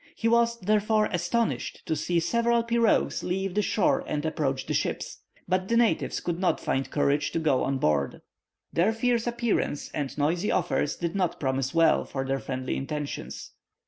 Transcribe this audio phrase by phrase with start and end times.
[0.15, 5.19] He was, therefore, astonished to see several pirogues leave the shore and approach the ships.
[5.47, 8.21] But the natives could not find courage to go on board.
[8.73, 13.51] Their fierce appearance and noisy offers did not promise well for their friendly intentions.